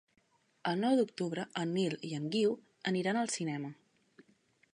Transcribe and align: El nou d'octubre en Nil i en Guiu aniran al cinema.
El 0.71 0.79
nou 0.83 0.95
d'octubre 0.99 1.45
en 1.65 1.71
Nil 1.75 1.97
i 2.09 2.13
en 2.21 2.27
Guiu 2.37 2.57
aniran 2.93 3.21
al 3.23 3.33
cinema. 3.37 3.75